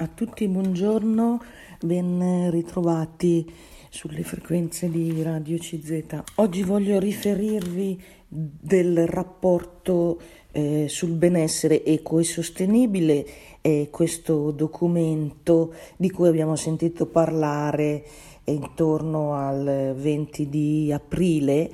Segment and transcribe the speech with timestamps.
[0.00, 1.42] A tutti buongiorno,
[1.80, 3.44] ben ritrovati
[3.88, 6.22] sulle frequenze di Radio CZ.
[6.36, 10.20] Oggi voglio riferirvi del rapporto
[10.52, 13.26] eh, sul benessere eco e sostenibile,
[13.60, 18.04] eh, questo documento di cui abbiamo sentito parlare
[18.44, 21.72] intorno al 20 di aprile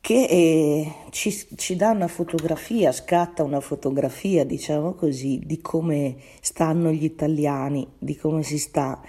[0.00, 6.90] che eh, ci, ci, dà una fotografia, scatta una fotografia, diciamo così, di come stanno
[6.90, 9.00] gli italiani, di come si sta,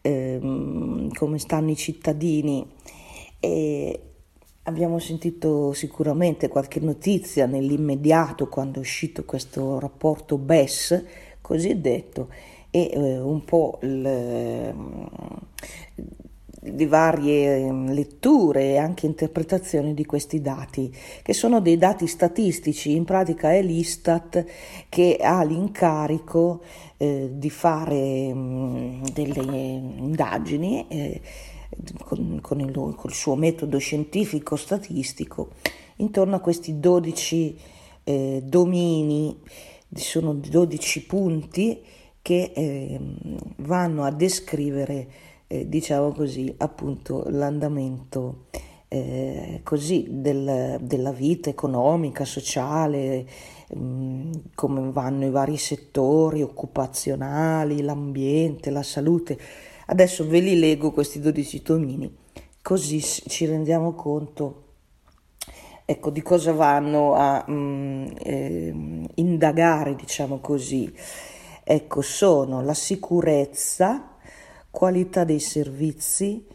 [0.00, 2.68] ehm, come stanno i cittadini.
[3.38, 4.00] E
[4.64, 11.04] abbiamo sentito sicuramente qualche notizia nell'immediato quando è uscito questo rapporto BES
[11.40, 12.28] cosiddetto
[12.70, 14.74] e eh, un po' il,
[16.60, 22.94] di varie ehm, letture e anche interpretazioni di questi dati, che sono dei dati statistici,
[22.94, 24.44] in pratica è l'Istat
[24.88, 26.60] che ha l'incarico
[26.98, 31.20] eh, di fare mh, mm, delle indagini eh,
[32.04, 35.52] con, con, il, col suo metodo scientifico statistico
[35.96, 37.58] intorno a questi 12
[38.04, 39.38] eh, domini,
[39.94, 41.80] sono 12 punti
[42.22, 45.08] che ehm, vanno a descrivere
[45.52, 48.44] eh, diciamo così, appunto l'andamento
[48.86, 53.26] eh, così del, della vita economica, sociale,
[53.74, 59.36] mh, mm, come vanno i vari settori occupazionali, l'ambiente, la salute.
[59.86, 62.16] Adesso ve li leggo questi 12 tomini,
[62.62, 64.66] così ci rendiamo conto
[65.84, 68.74] ecco, di cosa vanno a mh, mm, eh,
[69.14, 70.94] indagare, diciamo così.
[71.64, 74.09] Ecco, sono la sicurezza,
[74.70, 76.46] qualità dei servizi,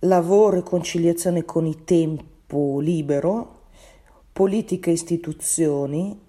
[0.00, 3.62] lavoro e conciliazione con il tempo libero,
[4.32, 6.20] politica e istituzioni,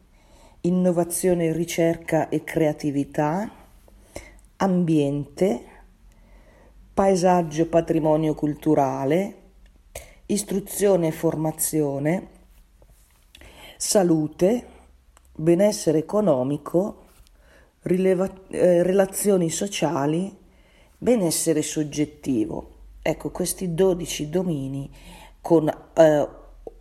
[0.61, 3.51] innovazione, ricerca e creatività,
[4.57, 5.61] ambiente,
[6.93, 9.35] paesaggio e patrimonio culturale,
[10.27, 12.27] istruzione e formazione,
[13.77, 14.67] salute,
[15.35, 17.05] benessere economico,
[17.81, 20.36] rileva- eh, relazioni sociali,
[20.97, 22.75] benessere soggettivo.
[23.01, 24.89] Ecco, questi 12 domini
[25.41, 26.27] con eh,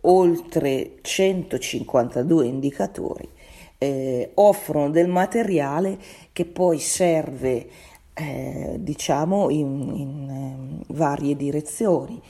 [0.01, 3.29] oltre 152 indicatori
[3.77, 5.97] eh, offrono del materiale
[6.33, 7.69] che poi serve
[8.13, 12.21] eh, diciamo in, in ehm, varie direzioni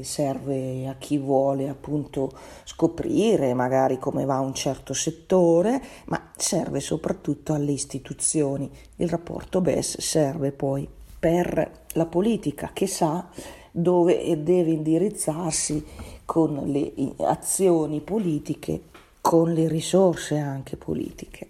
[0.00, 2.32] serve a chi vuole appunto
[2.64, 8.70] scoprire magari come va un certo settore, ma serve soprattutto alle istituzioni.
[8.96, 10.88] Il rapporto BES serve poi
[11.24, 13.26] per la politica che sa
[13.70, 15.82] dove deve indirizzarsi
[16.26, 18.82] con le azioni politiche,
[19.22, 21.48] con le risorse anche politiche.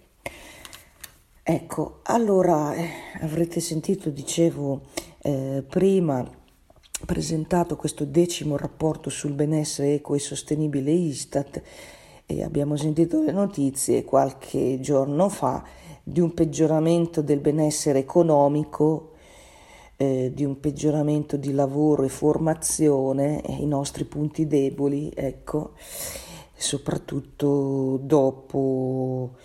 [1.43, 4.79] Ecco, allora eh, avrete sentito, dicevo
[5.17, 6.25] eh, prima,
[7.05, 11.61] presentato questo decimo rapporto sul benessere eco e sostenibile Istat
[12.25, 15.65] e abbiamo sentito le notizie qualche giorno fa
[16.01, 19.09] di un peggioramento del benessere economico
[19.97, 25.73] eh, di un peggioramento di lavoro e formazione, eh, i nostri punti deboli, ecco,
[26.53, 29.35] soprattutto dopo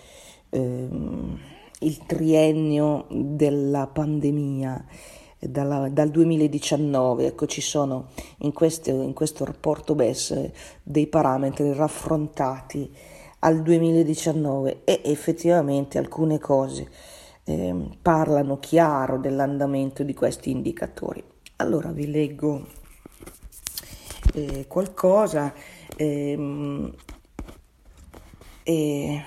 [0.50, 1.38] ehm,
[1.80, 4.84] il triennio della pandemia.
[5.42, 8.08] Dalla, dal 2019, ecco, ci sono
[8.40, 10.50] in questo, in questo rapporto BES
[10.82, 12.94] dei parametri raffrontati
[13.38, 16.90] al 2019 e effettivamente alcune cose
[17.50, 21.22] eh, parlano chiaro dell'andamento di questi indicatori.
[21.56, 22.66] Allora vi leggo
[24.34, 25.52] eh, qualcosa.
[25.96, 26.94] Ehm,
[28.62, 29.24] eh,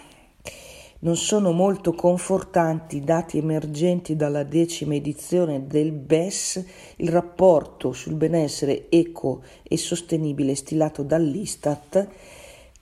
[1.00, 6.66] non sono molto confortanti i dati emergenti dalla decima edizione del BES,
[6.97, 12.07] il rapporto sul benessere eco e sostenibile stilato dall'Istat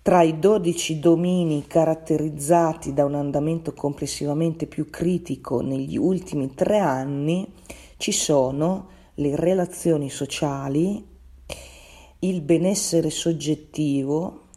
[0.01, 7.47] tra i dodici domini caratterizzati da un andamento complessivamente più critico negli ultimi tre anni
[7.97, 11.05] ci sono le relazioni sociali,
[12.19, 14.47] il benessere soggettivo,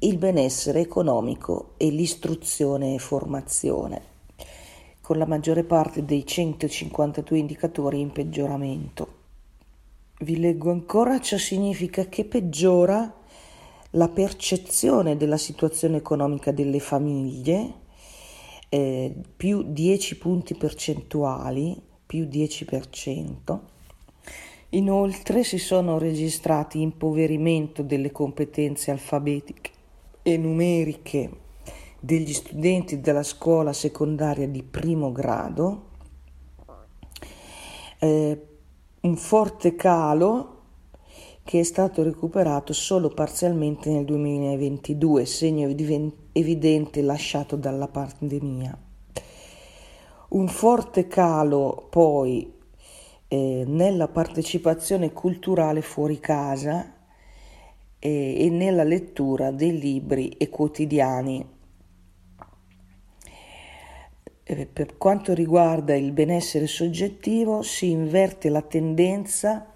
[0.00, 4.02] il benessere economico e l'istruzione e formazione,
[5.00, 9.14] con la maggiore parte dei 152 indicatori in peggioramento.
[10.18, 13.14] Vi leggo ancora, ciò significa che peggiora
[13.96, 17.84] la percezione della situazione economica delle famiglie,
[18.68, 23.60] eh, più 10 punti percentuali, più 10%.
[24.70, 29.70] Inoltre si sono registrati impoverimento delle competenze alfabetiche
[30.22, 31.30] e numeriche
[31.98, 35.84] degli studenti della scuola secondaria di primo grado,
[37.98, 38.46] eh,
[39.00, 40.55] un forte calo
[41.46, 45.68] che è stato recuperato solo parzialmente nel 2022, segno
[46.32, 48.76] evidente lasciato dalla pandemia.
[50.30, 52.52] Un forte calo poi
[53.28, 56.92] eh, nella partecipazione culturale fuori casa
[58.00, 61.48] eh, e nella lettura dei libri e quotidiani.
[64.42, 69.70] Eh, per quanto riguarda il benessere soggettivo si inverte la tendenza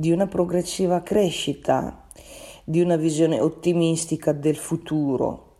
[0.00, 2.06] di una progressiva crescita,
[2.64, 5.58] di una visione ottimistica del futuro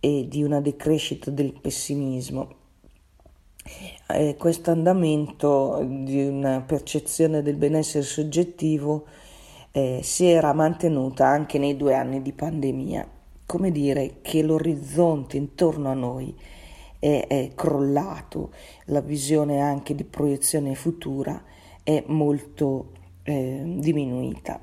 [0.00, 2.54] e di una decrescita del pessimismo.
[4.08, 9.04] Eh, questo andamento di una percezione del benessere soggettivo
[9.70, 13.08] eh, si era mantenuta anche nei due anni di pandemia.
[13.46, 16.34] Come dire che l'orizzonte intorno a noi
[16.98, 18.50] è, è crollato,
[18.86, 21.40] la visione anche di proiezione futura
[21.84, 22.95] è molto
[23.26, 24.58] eh, diminuita.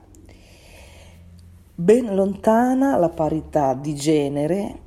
[1.76, 4.80] Ben lontana la parità di genere,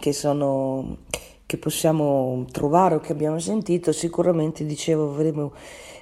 [0.00, 0.98] che sono
[1.46, 5.52] che possiamo trovare o che abbiamo sentito, sicuramente dicevo avremo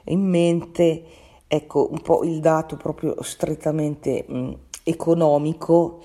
[0.05, 1.05] in mente
[1.47, 4.53] ecco un po' il dato proprio strettamente mh,
[4.85, 6.01] economico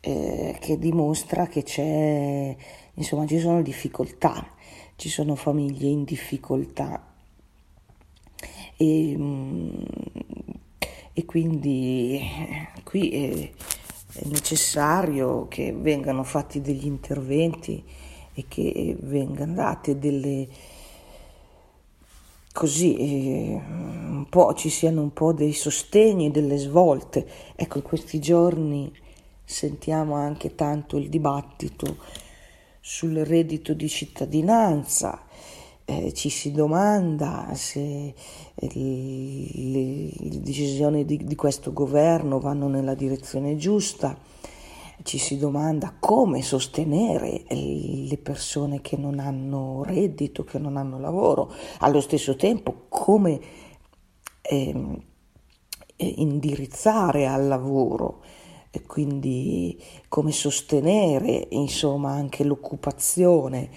[0.00, 2.56] eh, che dimostra che c'è
[2.94, 4.46] insomma ci sono difficoltà,
[4.96, 7.02] ci sono famiglie in difficoltà.
[8.76, 9.18] E,
[11.12, 13.50] e quindi eh, qui è,
[14.12, 17.82] è necessario che vengano fatti degli interventi
[18.38, 20.46] e che vengano date delle
[22.52, 27.26] così eh, un po' ci siano un po' dei sostegni, delle svolte.
[27.56, 28.92] Ecco, in questi giorni
[29.44, 31.96] sentiamo anche tanto il dibattito
[32.80, 35.24] sul reddito di cittadinanza.
[35.84, 38.14] Eh, ci si domanda se
[38.54, 40.10] le, le
[40.40, 44.16] decisioni di, di questo governo vanno nella direzione giusta
[45.02, 51.52] ci si domanda come sostenere le persone che non hanno reddito, che non hanno lavoro,
[51.78, 53.40] allo stesso tempo come
[54.42, 54.74] eh,
[55.96, 58.22] indirizzare al lavoro.
[58.70, 63.70] E quindi come sostenere insomma anche l'occupazione,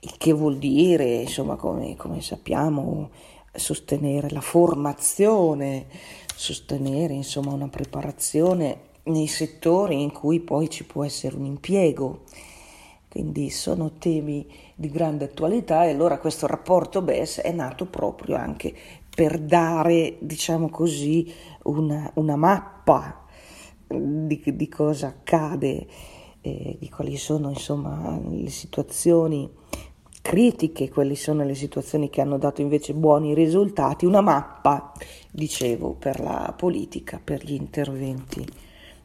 [0.00, 3.10] il che vuol dire insomma come, come sappiamo
[3.52, 5.86] sostenere la formazione,
[6.34, 12.22] sostenere insomma una preparazione nei settori in cui poi ci può essere un impiego.
[13.08, 18.74] Quindi sono temi di grande attualità e allora questo rapporto BES è nato proprio anche
[19.14, 21.32] per dare, diciamo così,
[21.62, 23.24] una, una mappa
[23.86, 25.86] di, di, cosa accade,
[26.42, 29.50] eh, di quali sono insomma le situazioni
[30.20, 34.92] critiche, quali sono le situazioni che hanno dato invece buoni risultati, una mappa,
[35.30, 38.44] dicevo, per la politica, per gli interventi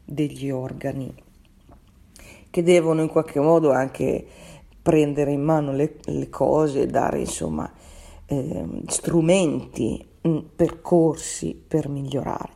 [0.04, 1.14] degli organi
[2.52, 4.26] che devono in qualche modo anche
[4.82, 7.72] prendere in mano le, le cose, dare insomma
[8.26, 12.52] eh, strumenti, mm, percorsi per migliorare.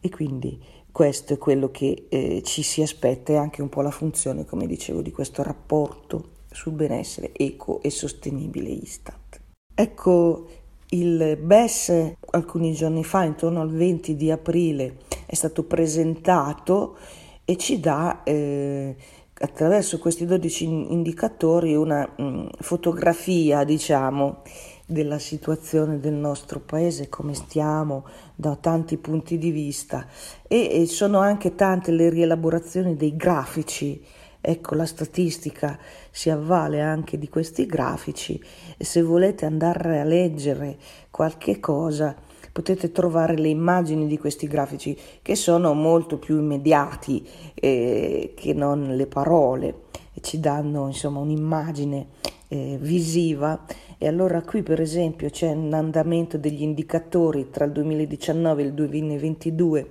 [0.00, 0.62] E quindi
[0.92, 4.66] questo è quello che eh, ci si aspetta e anche un po' la funzione, come
[4.66, 9.40] dicevo, di questo rapporto sul benessere eco e sostenibile Istat.
[9.74, 10.48] Ecco,
[10.90, 16.96] il BES alcuni giorni fa, intorno al 20 di aprile, è stato presentato
[17.44, 18.96] e ci dà eh,
[19.40, 24.42] attraverso questi 12 indicatori una mh, mm, fotografia, diciamo,
[24.86, 30.06] della situazione del nostro paese, come stiamo da tanti punti di vista
[30.46, 34.02] e, e sono anche tante le rielaborazioni dei grafici.
[34.48, 35.78] Ecco, la statistica
[36.10, 38.42] si avvale anche di questi grafici
[38.78, 40.78] e se volete andare a leggere
[41.10, 42.16] qualche cosa
[42.50, 48.96] potete trovare le immagini di questi grafici che sono molto più immediati eh, che non
[48.96, 49.82] le parole
[50.14, 52.06] e ci danno insomma un'immagine
[52.48, 53.66] eh, visiva.
[53.98, 58.72] E allora qui per esempio c'è un andamento degli indicatori tra il 2019 e il
[58.72, 59.90] 2022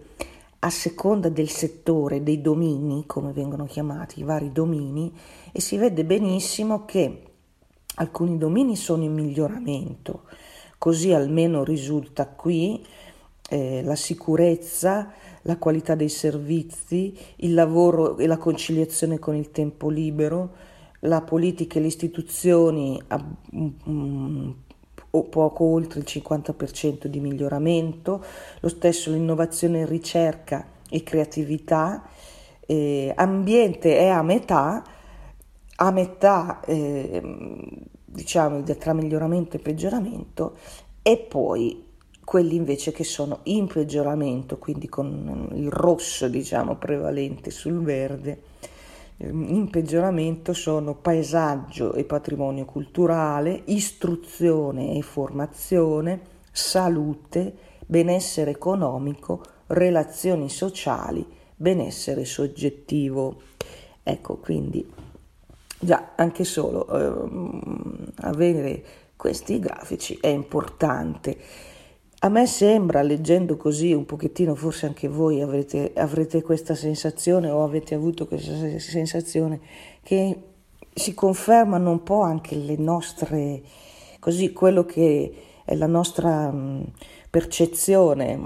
[0.60, 5.14] a seconda del settore, dei domini, come vengono chiamati, i vari domini,
[5.52, 7.22] e si vede benissimo che
[7.96, 10.24] alcuni domini sono in miglioramento,
[10.78, 12.84] così almeno risulta qui
[13.50, 15.12] eh, la sicurezza,
[15.44, 20.56] la qualità dei servizi, il lavoro e la conciliazione con il tempo libero,
[21.02, 23.00] la politica e le istituzioni
[23.86, 24.56] um,
[25.12, 28.24] o poco oltre il 50% di miglioramento,
[28.60, 32.04] lo stesso l'innovazione in ricerca e creatività,
[32.66, 34.84] eh, ambiente è a metà,
[35.76, 37.22] a metà eh,
[38.06, 40.58] diciamo tra miglioramento e peggioramento
[41.02, 41.86] e poi
[42.24, 48.42] quelli invece che sono in peggioramento, quindi con il rosso diciamo prevalente sul verde
[49.20, 56.22] in peggioramento sono paesaggio e patrimonio culturale, istruzione e formazione,
[56.52, 57.56] salute,
[57.86, 63.42] benessere economico, relazioni sociali, benessere soggettivo.
[64.04, 64.88] Ecco, quindi
[65.80, 68.84] già anche solo eh, avere
[69.16, 71.38] questi grafici è importante.
[72.22, 77.64] A me sembra, leggendo così un pochettino, forse anche voi avrete, avrete questa sensazione o
[77.64, 79.60] avete avuto questa sensazione,
[80.02, 80.36] che
[80.92, 83.62] si confermano un po' anche le nostre,
[84.18, 85.32] così quello che
[85.64, 86.92] è la nostra mh,
[87.30, 88.44] percezione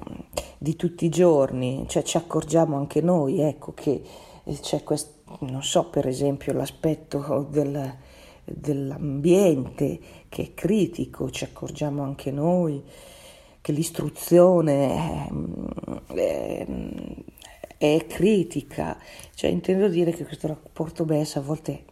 [0.57, 4.01] di tutti i giorni, cioè ci accorgiamo anche noi, ecco, che
[4.59, 7.95] c'è questo, non so, per esempio l'aspetto del,
[8.43, 9.97] dell'ambiente
[10.27, 12.83] che è critico, ci accorgiamo anche noi
[13.61, 15.29] che l'istruzione
[16.07, 16.67] è, è,
[17.77, 18.97] è, critica,
[19.35, 21.85] cioè intendo dire che questo rapporto BES a volte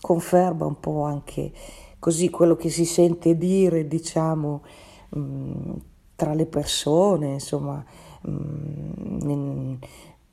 [0.00, 1.52] conferma un po' anche
[1.98, 4.62] così quello che si sente dire, diciamo,
[5.10, 5.72] mh,
[6.16, 7.84] tra le persone, insomma,
[8.22, 8.30] mh,
[9.24, 9.78] nel,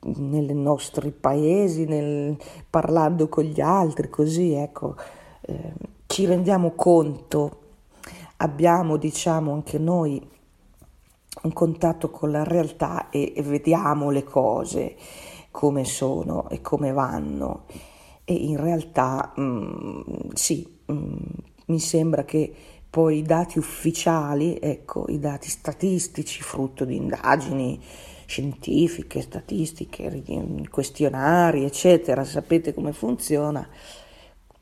[0.00, 2.36] nei nostri paesi, nel,
[2.68, 4.96] parlando con gli altri, così, ecco,
[5.42, 5.72] eh,
[6.06, 7.60] ci rendiamo conto,
[8.38, 10.36] abbiamo, diciamo, anche noi
[11.42, 14.96] un contatto con la realtà e, e vediamo le cose
[15.50, 17.64] come sono e come vanno.
[18.24, 20.00] E in realtà mh, mm,
[20.34, 21.16] sì, mh, mm,
[21.66, 22.52] mi sembra che
[22.90, 27.80] poi i dati ufficiali, ecco, i dati statistici, frutto di indagini
[28.26, 30.22] scientifiche, statistiche,
[30.70, 33.66] questionari, eccetera, sapete come funziona,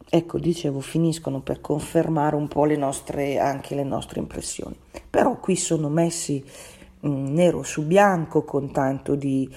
[0.08, 4.76] ecco, dicevo, finiscono per confermare un po' le nostre, anche le nostre impressioni.
[5.10, 6.42] Però qui sono messi
[7.06, 9.48] mm, nero su bianco con tanto di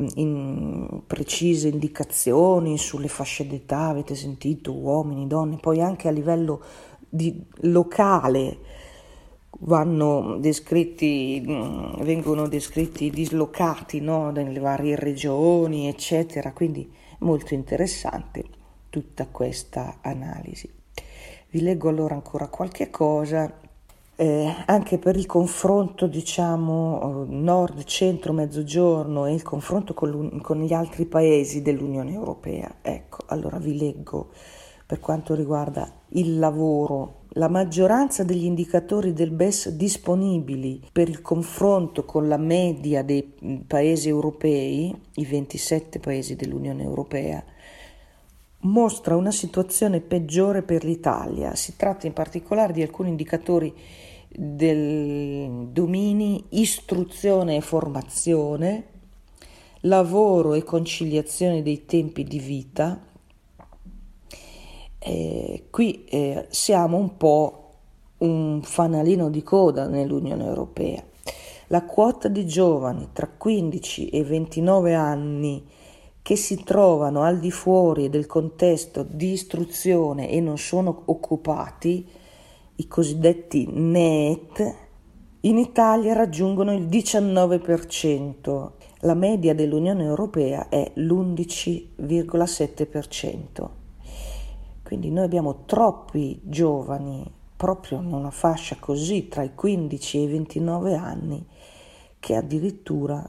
[0.00, 6.62] mm, in, precise indicazioni sulle fasce d'età, avete sentito, uomini, donne, poi anche a livello
[7.08, 8.58] di, locale
[9.60, 14.30] vanno descritti, mm, vengono descritti dislocati no?
[14.30, 18.56] nelle varie regioni, eccetera, quindi molto interessante
[18.98, 20.68] tutta questa analisi.
[21.50, 23.60] Vi leggo allora ancora qualche cosa,
[24.16, 30.72] eh, anche per il confronto, diciamo, nord, centro, mezzogiorno e il confronto con, con gli
[30.72, 32.78] altri paesi dell'Unione Europea.
[32.82, 34.30] Ecco, allora vi leggo
[34.84, 37.26] per quanto riguarda il lavoro.
[37.32, 44.08] La maggioranza degli indicatori del BES disponibili per il confronto con la media dei paesi
[44.08, 47.44] europei, i 27 paesi dell'Unione Europea,
[48.60, 51.54] mostra una situazione peggiore per l'Italia.
[51.54, 53.72] Si tratta in particolare di alcuni indicatori
[54.28, 58.84] del domini istruzione e formazione,
[59.82, 63.00] lavoro e conciliazione dei tempi di vita.
[64.98, 67.62] Eh, qui eh, siamo un po'
[68.18, 71.02] un fanalino di coda nell'Unione Europea.
[71.68, 75.64] La quota di giovani tra 15 e 29 anni
[76.28, 82.06] che si trovano al di fuori del contesto di istruzione e non sono occupati,
[82.76, 84.74] i cosiddetti NEET,
[85.40, 88.70] in Italia raggiungono il 19%.
[88.98, 93.68] La media dell'Unione Europea è l'11,7%.
[94.82, 97.24] Quindi noi abbiamo troppi giovani
[97.56, 101.42] proprio in una fascia così tra i 15 e i 29 anni
[102.20, 103.26] che addirittura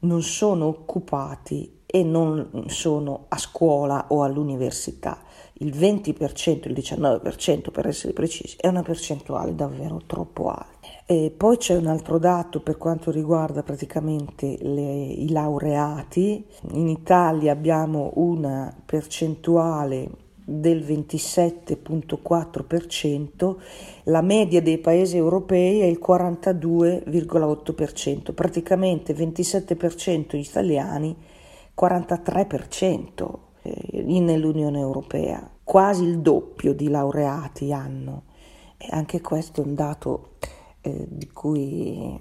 [0.00, 5.22] non sono occupati e non sono a scuola o all'università.
[5.60, 10.88] Il 20%, il 19% per essere precisi, è una percentuale davvero troppo alta.
[11.06, 16.44] E poi c'è un altro dato per quanto riguarda praticamente le, i laureati.
[16.72, 23.56] In Italia abbiamo una percentuale del 27.4%,
[24.04, 31.16] la media dei paesi europei è il 42,8%, praticamente 27% italiani,
[31.78, 33.30] 43%
[33.62, 38.22] eh, nell'Unione Europea, quasi il doppio di laureati hanno.
[38.78, 40.34] E anche questo è un dato
[40.80, 42.18] eh, di cui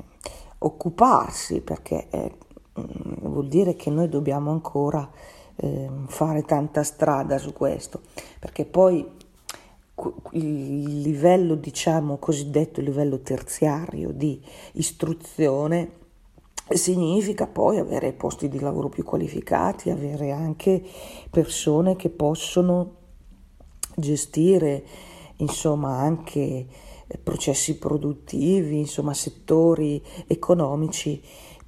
[0.59, 2.38] occuparsi perché eh,
[2.74, 5.09] vuol dire che noi dobbiamo ancora
[5.55, 8.01] eh, fare tanta strada su questo,
[8.39, 9.24] perché poi
[10.31, 14.41] il livello, diciamo, cosiddetto livello terziario di
[14.74, 16.03] istruzione
[16.69, 20.84] significa poi avere posti di lavoro più qualificati, avere anche
[21.29, 22.95] persone che possono
[23.95, 24.84] gestire,
[25.38, 26.65] insomma, anche
[27.24, 31.22] processi produttivi, insomma, settori economici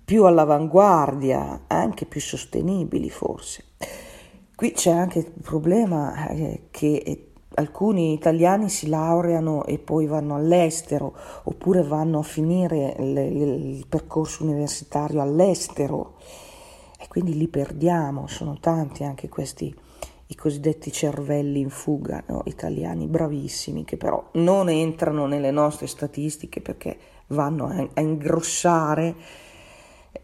[0.03, 3.65] più all'avanguardia, anche più sostenibili forse.
[4.55, 7.26] Qui c'è anche il problema eh, che
[7.57, 14.43] alcuni italiani si laureano e poi vanno all'estero oppure vanno a finire il, il percorso
[14.43, 16.15] universitario all'estero
[16.99, 19.73] e quindi li perdiamo, sono tanti anche questi
[20.29, 22.41] i cosiddetti cervelli in fuga no?
[22.45, 26.97] italiani bravissimi che però non entrano nelle nostre statistiche perché
[27.27, 29.15] vanno a, a ingrossare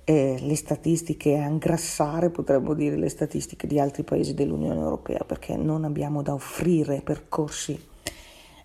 [0.03, 5.55] eh, le statistiche, a ingrassare, potremmo dire, le statistiche di altri paesi dell'Unione Europea, perché
[5.55, 7.79] non abbiamo da offrire percorsi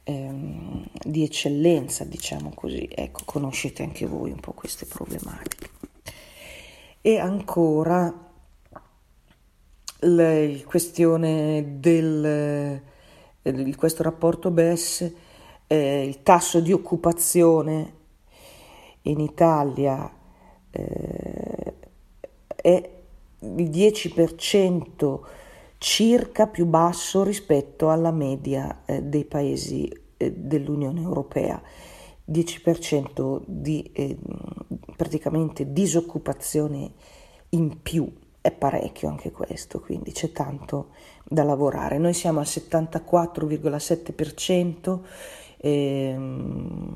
[0.04, 2.88] ehm, di eccellenza, diciamo così.
[2.90, 5.70] Ecco, conoscete anche voi un po' queste problematiche.
[7.00, 8.26] E ancora
[10.00, 12.82] la questione del,
[13.42, 15.12] di questo rapporto BES,
[15.66, 17.94] eh, il tasso di occupazione
[19.02, 20.17] in Italia
[20.78, 21.74] eh,
[22.56, 22.90] è
[23.40, 25.20] il 10%
[25.78, 31.60] circa più basso rispetto alla media eh, dei paesi eh, dell'Unione Europea.
[32.30, 34.16] 10% di eh,
[34.96, 36.92] praticamente disoccupazione
[37.50, 40.88] in più è parecchio anche questo, quindi c'è tanto
[41.24, 41.98] da lavorare.
[41.98, 45.00] Noi siamo al 74,7%.
[45.60, 46.94] Ehm,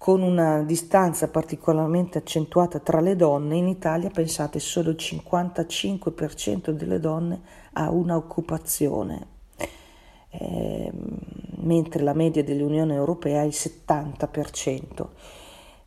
[0.00, 6.98] con una distanza particolarmente accentuata tra le donne, in Italia pensate solo il 55% delle
[6.98, 7.42] donne
[7.74, 9.26] ha una occupazione,
[10.30, 10.90] eh,
[11.56, 15.08] mentre la media dell'Unione Europea è il 70%.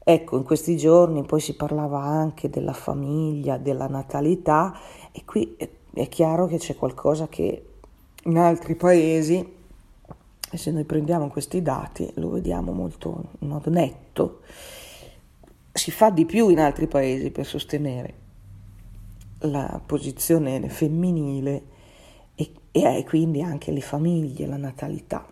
[0.04, 4.78] Ecco, in questi giorni poi si parlava anche della famiglia, della natalità
[5.12, 5.58] e qui
[5.92, 7.66] è chiaro che c'è qualcosa che
[8.26, 9.62] in altri paesi
[10.54, 14.42] e se noi prendiamo questi dati lo vediamo molto in modo netto.
[15.72, 18.14] Si fa di più in altri paesi per sostenere
[19.40, 21.64] la posizione femminile
[22.36, 25.26] e, e quindi anche le famiglie, la natalità.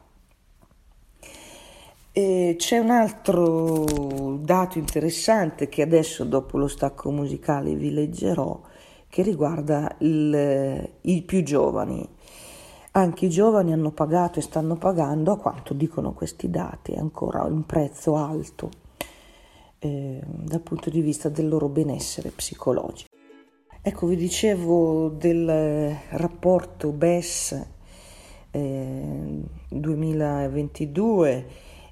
[2.11, 8.59] E c'è un altro dato interessante che adesso dopo lo stacco musicale vi leggerò
[9.07, 12.09] che riguarda il, i più giovani.
[12.93, 17.65] Anche i giovani hanno pagato e stanno pagando, a quanto dicono questi dati, ancora un
[17.65, 18.69] prezzo alto
[19.79, 23.09] eh, dal punto di vista del loro benessere psicologico.
[23.81, 27.65] Ecco, vi dicevo del rapporto BES
[28.51, 31.45] eh, 2022,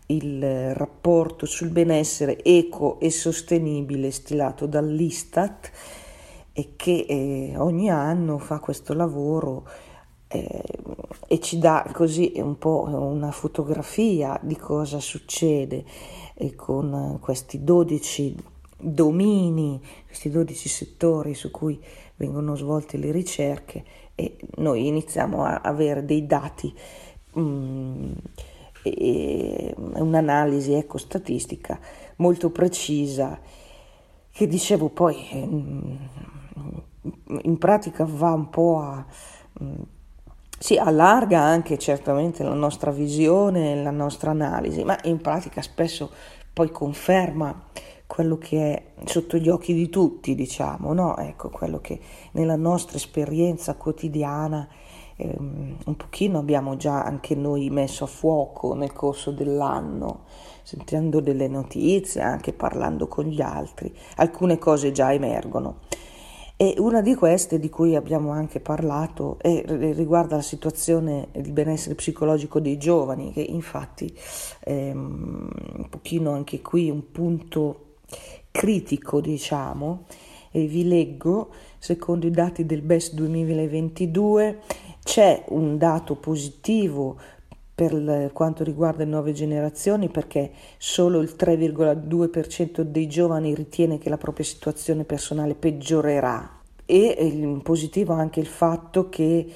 [0.08, 5.72] il rapporto sul benessere eco e sostenibile stilato dall'Istat
[6.52, 9.88] e che eh, ogni anno fa questo lavoro
[10.30, 10.63] eh,
[11.28, 15.84] e ci dà così un po' una fotografia di cosa succede
[16.36, 18.36] eh, con questi 12
[18.78, 21.84] domini, questi 12 settori su cui
[22.15, 23.84] vengono svolte le ricerche
[24.15, 26.74] e noi iniziamo a avere dei dati,
[28.82, 31.80] e un'analisi ecco, statistica
[32.18, 33.39] molto precisa
[34.32, 35.96] che dicevo poi mm,
[37.44, 39.06] in pratica va un po' a
[39.62, 39.82] mm,
[40.60, 46.12] si allarga anche certamente la nostra visione, la nostra analisi, ma in pratica spesso
[46.52, 47.67] poi conferma
[48.06, 51.15] quello che è sotto gli occhi di tutti, diciamo, no?
[51.17, 52.00] Ecco, quello che
[52.32, 54.67] nella nostra esperienza quotidiana
[55.15, 60.24] ehm, un pochino abbiamo già anche noi messo a fuoco nel corso dell'anno,
[60.63, 65.78] sentendo delle notizie, anche parlando con gli altri, alcune cose già emergono.
[66.62, 71.95] E una di queste, di cui abbiamo anche parlato, è, riguarda la situazione di benessere
[71.95, 74.13] psicologico dei giovani, che infatti
[74.60, 77.93] è un pochino anche qui un punto
[78.52, 80.04] critico, diciamo,
[80.52, 84.60] e vi leggo, secondo i dati del BES 2022,
[85.02, 87.17] c'è un dato positivo
[87.80, 94.18] per quanto riguarda le nuove generazioni perché solo il 3,2% dei giovani ritiene che la
[94.18, 96.60] propria situazione personale peggiorerà.
[96.86, 99.48] E positivo anche il fatto che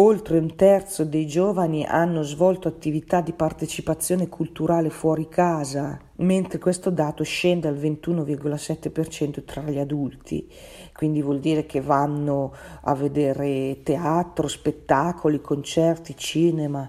[0.00, 6.90] oltre un terzo dei giovani hanno svolto attività di partecipazione culturale fuori casa, mentre questo
[6.90, 10.48] dato scende al 21,7% tra gli adulti,
[10.92, 16.88] quindi vuol dire che vanno a vedere teatro, spettacoli, concerti, cinema,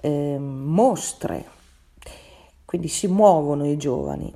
[0.00, 1.44] eh, mostre,
[2.64, 4.32] quindi si muovono i giovani.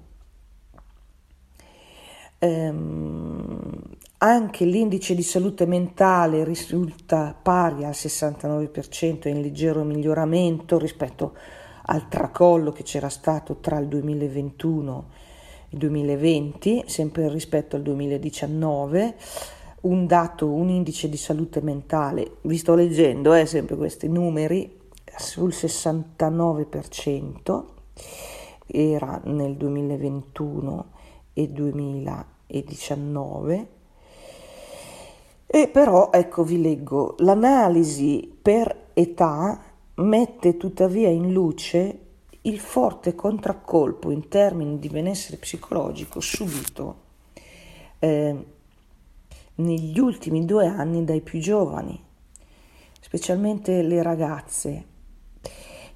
[2.38, 3.82] Ehm,
[4.18, 11.34] anche l'indice di salute mentale risulta pari al 69% in leggero miglioramento rispetto
[11.86, 15.08] al tracollo che c'era stato tra il 2021
[15.68, 19.14] e il 2020, sempre rispetto al 2019
[19.82, 24.83] un dato, un indice di salute mentale, vi sto leggendo eh, sempre questi numeri,
[25.18, 27.64] sul 69%
[28.66, 30.86] era nel 2021
[31.32, 33.68] e 2019
[35.46, 39.60] e però ecco vi leggo l'analisi per età
[39.94, 41.98] mette tuttavia in luce
[42.42, 47.02] il forte contraccolpo in termini di benessere psicologico subito
[48.00, 48.44] eh,
[49.56, 51.98] negli ultimi due anni dai più giovani,
[53.00, 54.86] specialmente le ragazze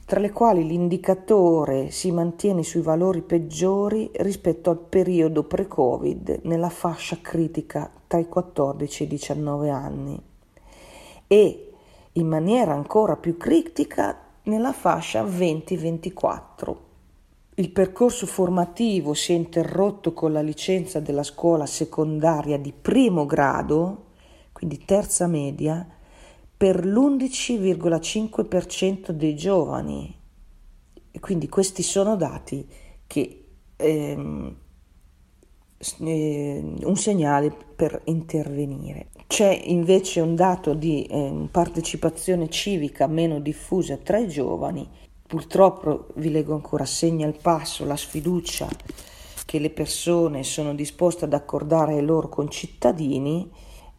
[0.09, 7.18] tra le quali l'indicatore si mantiene sui valori peggiori rispetto al periodo pre-Covid nella fascia
[7.21, 10.23] critica tra i 14 e i 19 anni
[11.27, 11.73] e
[12.12, 16.77] in maniera ancora più critica nella fascia 20-24.
[17.57, 24.05] Il percorso formativo si è interrotto con la licenza della scuola secondaria di primo grado,
[24.53, 25.87] quindi terza media,
[26.59, 30.12] per l'11,5% dei giovani.
[31.12, 32.66] E quindi questi sono dati
[33.07, 33.44] che
[33.77, 34.57] ehm,
[36.01, 39.11] eh, un segnale per intervenire.
[39.29, 44.85] C'è invece un dato di eh, partecipazione civica meno diffusa tra i giovani.
[45.27, 48.68] Purtroppo vi leggo ancora segna il passo la sfiducia
[49.44, 53.49] che le persone sono disposte ad accordare ai loro concittadini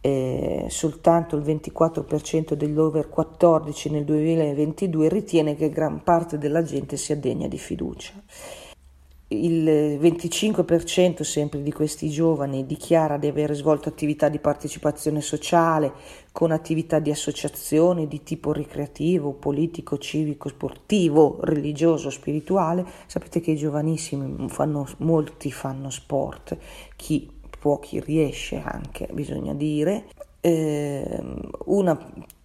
[0.02, 6.98] eh, soltanto il 24% degli over 14 nel 2022 ritiene che gran parte della gente
[6.98, 8.14] sia degna di fiducia.
[9.32, 15.92] Il 25% sempre di questi giovani dichiara di aver svolto attività di partecipazione sociale
[16.32, 22.84] con attività di associazione di tipo ricreativo, politico, civico, sportivo, religioso, spirituale.
[23.06, 26.58] Sapete che i giovanissimi fanno, molti fanno sport,
[26.96, 30.06] chi può chi riesce anche, bisogna dire,
[30.41, 31.22] eh,
[31.65, 31.98] una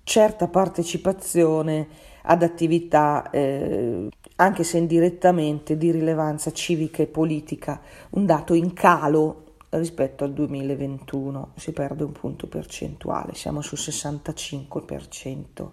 [0.03, 1.87] certa partecipazione
[2.23, 9.43] ad attività, eh, anche se indirettamente, di rilevanza civica e politica, un dato in calo
[9.71, 15.71] rispetto al 2021, si perde un punto percentuale, siamo sul 65%.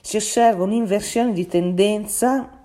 [0.00, 2.63] Si osserva un'inversione di tendenza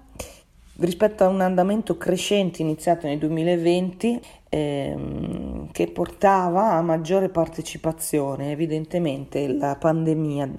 [0.79, 8.51] rispetto a un andamento crescente iniziato nel 2020 ehm, che portava a maggiore partecipazione.
[8.51, 10.49] Evidentemente la pandemia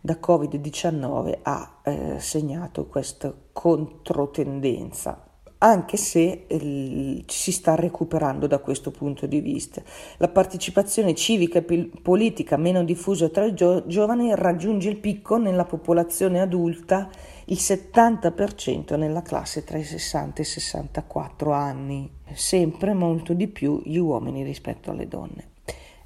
[0.00, 5.31] da Covid-19 ha eh, segnato questa controtendenza
[5.62, 9.80] anche se eh, si sta recuperando da questo punto di vista.
[10.18, 15.64] La partecipazione civica e politica meno diffusa tra i gio- giovani raggiunge il picco nella
[15.64, 17.08] popolazione adulta,
[17.46, 23.80] il 70% nella classe tra i 60 e i 64 anni, sempre molto di più
[23.84, 25.50] gli uomini rispetto alle donne.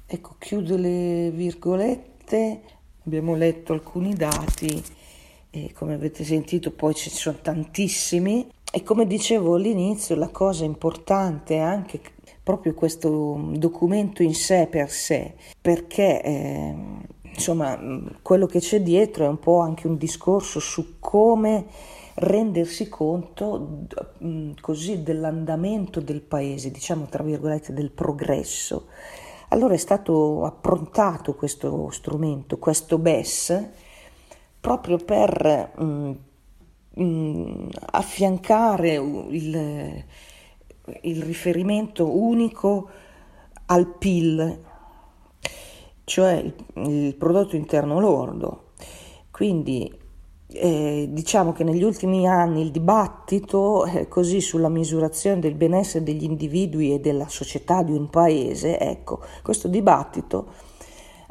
[0.05, 2.61] Ecco, chiudo le virgolette,
[3.05, 4.83] abbiamo letto alcuni dati
[5.49, 11.55] e come avete sentito poi ci sono tantissimi e come dicevo all'inizio, la cosa importante
[11.55, 11.99] è anche
[12.43, 16.75] proprio questo documento in sé per sé, perché eh,
[17.23, 17.75] insomma
[18.21, 21.65] quello che c'è dietro è un po' anche un discorso su come
[22.17, 23.87] rendersi conto
[24.61, 28.89] così dell'andamento del paese, diciamo tra virgolette del progresso.
[29.47, 33.69] Allora è stato approntato questo strumento, questo BES,
[34.59, 36.11] proprio per mh,
[36.97, 40.03] mh, affiancare il,
[41.01, 42.89] il riferimento unico
[43.65, 44.65] al PIL
[46.07, 46.53] cioè il,
[46.89, 48.71] il prodotto interno lordo.
[49.29, 49.93] Quindi
[50.47, 56.23] eh, diciamo che negli ultimi anni il dibattito eh, così sulla misurazione del benessere degli
[56.23, 60.47] individui e della società di un paese, ecco, questo dibattito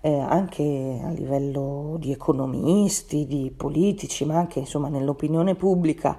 [0.06, 6.16] eh, anche a livello di economisti, di politici, ma anche insomma nell'opinione pubblica,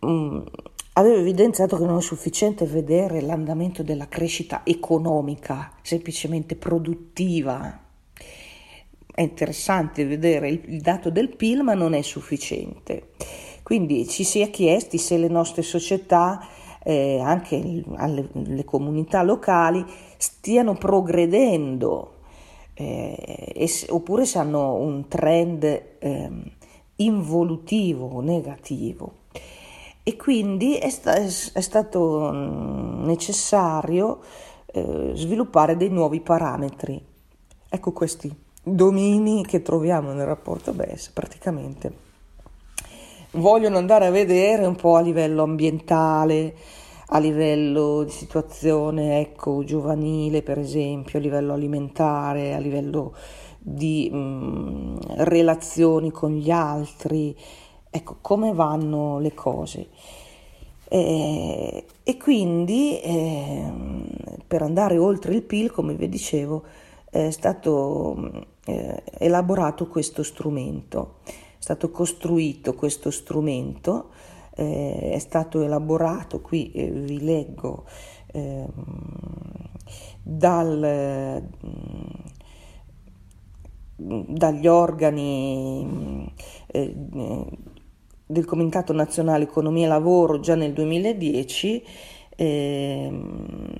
[0.00, 0.40] mh, mm,
[0.92, 7.80] aveva evidenziato che non è sufficiente vedere l'andamento della crescita economica, semplicemente produttiva.
[9.12, 13.08] È interessante vedere il, il dato del PIL, ma non è sufficiente.
[13.64, 16.46] Quindi ci si è chiesti se le nostre società,
[16.84, 19.84] eh, anche alle, le comunità locali,
[20.16, 22.13] stiano progredendo
[22.74, 26.30] eh, oppure se hanno un trend eh,
[26.96, 29.12] involutivo negativo.
[30.02, 34.20] E quindi è, sta- è stato mm, necessario
[34.66, 37.02] eh, sviluppare dei nuovi parametri.
[37.68, 38.32] Ecco questi
[38.62, 42.04] domini che troviamo nel rapporto BES praticamente
[43.34, 46.54] vogliono andare a vedere un po' a livello ambientale,
[47.08, 53.14] a livello di situazione ecco, giovanile, per esempio, a livello alimentare, a livello
[53.58, 57.36] di mh, mm, relazioni con gli altri,
[57.90, 59.88] ecco, come vanno le cose.
[60.88, 63.72] E, e quindi eh,
[64.46, 66.62] per andare oltre il PIL, come vi dicevo,
[67.10, 74.10] è stato eh, elaborato questo strumento, è stato costruito questo strumento
[74.56, 77.84] eh, è stato elaborato, qui eh, vi leggo,
[78.32, 78.66] eh,
[80.22, 81.48] dal,
[83.96, 86.32] dagli organi
[86.66, 86.94] eh,
[88.26, 91.84] del Comitato Nazionale Economia e Lavoro già nel 2010
[92.36, 93.72] ehm,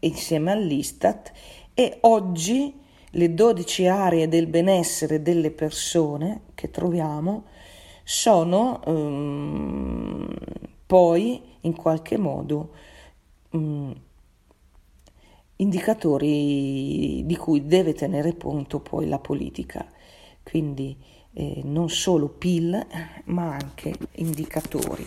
[0.00, 1.32] insieme all'Istat
[1.74, 7.44] e oggi le 12 aree del benessere delle persone che troviamo
[8.04, 10.28] sono um,
[10.86, 12.70] poi in qualche modo
[13.50, 13.94] um,
[15.56, 19.86] indicatori di cui deve tenere conto poi la politica.
[20.42, 20.96] Quindi
[21.32, 22.86] eh, non solo PIL,
[23.24, 25.06] ma anche indicatori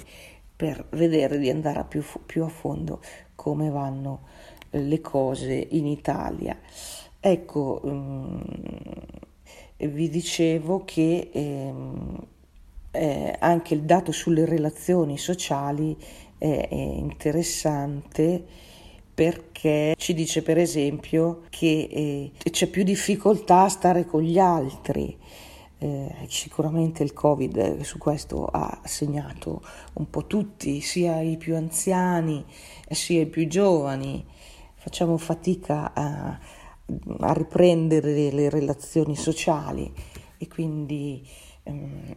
[0.55, 3.01] per vedere di andare a più, più a fondo
[3.35, 4.21] come vanno
[4.71, 6.57] eh, le cose in Italia.
[7.19, 8.43] Ecco, um,
[9.77, 11.73] vi dicevo che eh,
[12.97, 15.95] eh, anche il dato sulle relazioni sociali
[16.37, 18.43] è, è interessante
[19.13, 25.17] perché ci dice per esempio che eh, c'è più difficoltà a stare con gli altri.
[25.79, 29.61] Eh, sicuramente il Covid eh, su questo ha segnato
[29.93, 32.43] un po' tutti, sia i più anziani
[32.89, 34.23] sia i più giovani.
[34.75, 36.39] Facciamo fatica a,
[37.19, 39.91] a riprendere le relazioni sociali
[40.37, 41.27] e quindi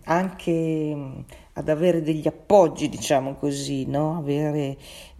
[0.04, 4.16] anche ehm, ad avere degli appoggi, diciamo così, no?
[4.16, 4.76] avere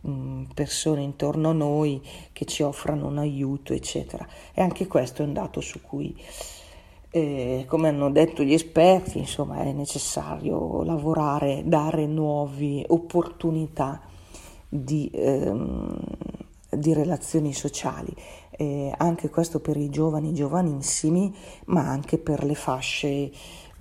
[0.07, 2.01] mm, persone intorno a noi
[2.33, 4.27] che ci offrano un aiuto, eccetera.
[4.53, 6.17] E anche questo è un dato su cui,
[7.11, 14.01] eh, come hanno detto gli esperti, insomma, è necessario lavorare, dare nuove opportunità
[14.69, 15.99] di, ehm,
[16.71, 18.15] di relazioni sociali.
[18.51, 21.35] Eh, anche questo per i giovani giovanissimi,
[21.67, 23.31] ma anche per le fasce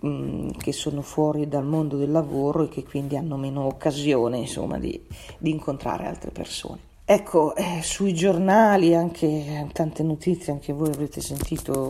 [0.02, 5.00] Che sono fuori dal mondo del lavoro e che quindi hanno meno occasione insomma, di,
[5.38, 6.88] di incontrare altre persone.
[7.12, 11.90] Ecco, eh, sui giornali anche eh, tante notizie, anche voi avrete sentito,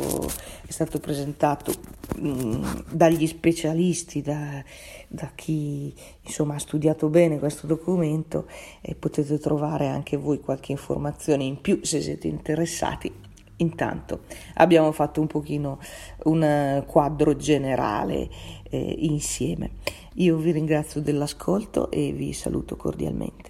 [0.65, 1.73] è stato presentato
[2.17, 4.63] mh, dagli specialisti, da,
[5.09, 8.47] da, chi insomma ha studiato bene questo documento
[8.79, 13.27] e potete trovare anche voi qualche informazione in più se siete interessati
[13.61, 14.21] Intanto
[14.55, 15.79] abbiamo fatto un pochino
[16.23, 18.29] un eh, quadro generale
[18.69, 19.71] eh, insieme.
[20.15, 23.47] Io vi ringrazio dell'ascolto e vi saluto cordialmente.